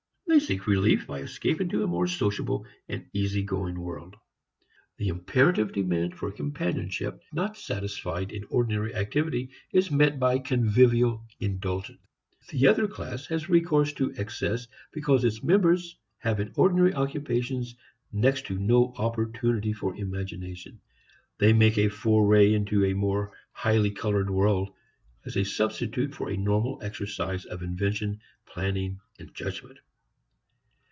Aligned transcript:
They 0.27 0.39
seek 0.39 0.65
relief 0.65 1.07
by 1.07 1.19
escape 1.19 1.59
into 1.59 1.83
a 1.83 1.87
more 1.87 2.07
sociable 2.07 2.65
and 2.87 3.05
easy 3.11 3.43
going 3.43 3.77
world. 3.77 4.15
The 4.95 5.09
imperative 5.09 5.73
demand 5.73 6.15
for 6.15 6.31
companionship 6.31 7.21
not 7.33 7.57
satisfied 7.57 8.31
in 8.31 8.45
ordinary 8.45 8.95
activity 8.95 9.49
is 9.73 9.91
met 9.91 10.19
by 10.21 10.39
convivial 10.39 11.25
indulgence. 11.41 11.99
The 12.47 12.65
other 12.67 12.87
class 12.87 13.25
has 13.27 13.49
recourse 13.49 13.91
to 13.95 14.13
excess 14.17 14.69
because 14.93 15.25
its 15.25 15.43
members 15.43 15.97
have 16.19 16.39
in 16.39 16.53
ordinary 16.55 16.93
occupations 16.93 17.75
next 18.13 18.45
to 18.45 18.57
no 18.57 18.93
opportunity 18.95 19.73
for 19.73 19.97
imagination. 19.97 20.79
They 21.39 21.51
make 21.51 21.77
a 21.77 21.89
foray 21.89 22.53
into 22.53 22.85
a 22.85 22.93
more 22.93 23.33
highly 23.51 23.91
colored 23.91 24.29
world 24.29 24.69
as 25.25 25.35
a 25.35 25.43
substitute 25.43 26.15
for 26.15 26.29
a 26.29 26.37
normal 26.37 26.79
exercise 26.81 27.43
of 27.43 27.61
invention, 27.63 28.21
planning 28.47 29.01
and 29.19 29.33
judgment. 29.35 29.77